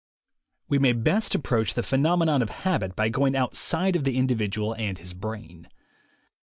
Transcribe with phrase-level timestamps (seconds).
[0.67, 4.97] We may best approach the phenomenon of habit by going outside of the individual and
[4.97, 5.69] his brain.